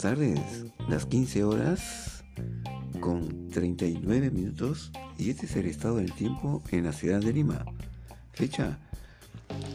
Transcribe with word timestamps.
tardes, 0.00 0.64
las 0.88 1.06
15 1.06 1.44
horas 1.44 2.24
con 3.00 3.48
39 3.48 4.30
minutos 4.30 4.90
y 5.18 5.30
este 5.30 5.46
es 5.46 5.56
el 5.56 5.66
estado 5.66 5.96
del 5.96 6.12
tiempo 6.12 6.62
en 6.70 6.84
la 6.84 6.92
ciudad 6.92 7.20
de 7.20 7.32
Lima. 7.32 7.64
Fecha 8.32 8.78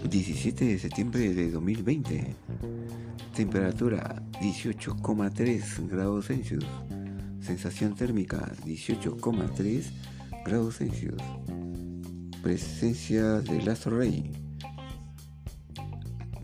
17 0.10 0.66
de 0.66 0.80
septiembre 0.80 1.34
de 1.34 1.52
2020. 1.52 2.36
Temperatura 3.36 4.22
18,3 4.42 5.90
grados 5.90 6.28
Celsius. 6.28 6.66
Sensación 7.42 7.96
térmica 7.96 8.52
18,3 8.66 9.84
grados 10.46 10.78
Celsius. 10.78 11.22
Presencia 12.42 13.42
del 13.42 13.70
astro 13.70 14.00
rey. 14.00 14.32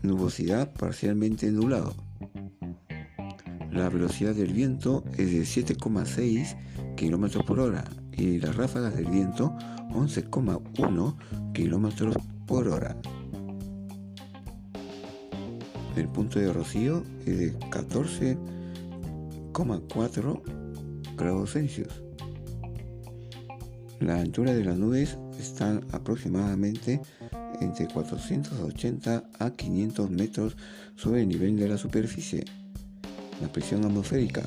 Nubosidad 0.02 0.72
parcialmente 0.72 1.50
nublado. 1.50 2.11
La 3.72 3.88
velocidad 3.88 4.34
del 4.34 4.52
viento 4.52 5.02
es 5.16 5.32
de 5.32 5.40
7,6 5.40 6.56
km 6.94 7.42
por 7.42 7.58
hora 7.58 7.84
y 8.12 8.38
las 8.38 8.54
ráfagas 8.54 8.94
del 8.94 9.06
viento 9.06 9.56
11,1 9.92 11.16
km 11.54 12.20
por 12.46 12.68
hora. 12.68 12.94
El 15.96 16.06
punto 16.08 16.38
de 16.38 16.52
rocío 16.52 17.02
es 17.24 17.38
de 17.38 17.58
14,4 17.70 20.42
grados 21.16 21.52
Celsius. 21.52 22.02
La 24.00 24.20
altura 24.20 24.52
de 24.52 24.64
las 24.64 24.76
nubes 24.76 25.16
está 25.38 25.80
aproximadamente 25.92 27.00
entre 27.60 27.88
480 27.88 29.30
a 29.38 29.50
500 29.50 30.10
metros 30.10 30.58
sobre 30.94 31.22
el 31.22 31.28
nivel 31.28 31.56
de 31.56 31.68
la 31.68 31.78
superficie. 31.78 32.44
La 33.40 33.50
presión 33.50 33.84
atmosférica 33.84 34.42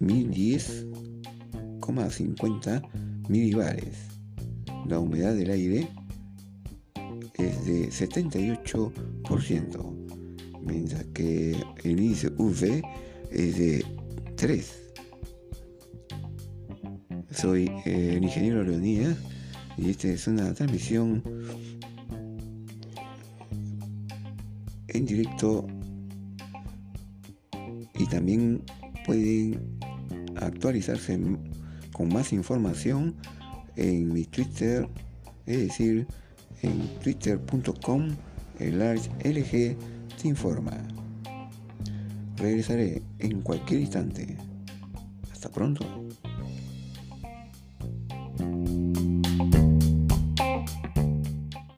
1010,50 0.00 2.82
milibares. 3.28 4.08
La 4.88 4.98
humedad 4.98 5.34
del 5.34 5.50
aire 5.50 5.88
es 7.34 7.64
de 7.64 7.88
78%, 7.88 9.94
mientras 10.64 11.04
que 11.14 11.52
el 11.84 12.00
índice 12.00 12.32
UV 12.36 12.82
es 13.30 13.58
de 13.58 13.86
3. 14.36 14.78
Soy 17.30 17.70
el 17.84 18.24
ingeniero 18.24 18.64
Leonidas 18.64 19.16
y 19.78 19.90
esta 19.90 20.08
es 20.08 20.26
una 20.26 20.52
transmisión 20.52 21.22
en 24.88 25.06
directo 25.06 25.68
y 28.02 28.06
también 28.06 28.62
pueden 29.06 29.78
actualizarse 30.36 31.18
con 31.92 32.08
más 32.08 32.32
información 32.32 33.14
en 33.76 34.12
mi 34.12 34.24
Twitter, 34.24 34.88
es 35.46 35.58
decir, 35.58 36.06
en 36.62 36.88
twitter.com 37.00 38.08
LG 38.58 39.76
te 40.20 40.28
informa. 40.28 40.72
Regresaré 42.36 43.02
en 43.18 43.40
cualquier 43.42 43.80
instante. 43.80 44.36
Hasta 45.32 45.48
pronto. 45.48 45.84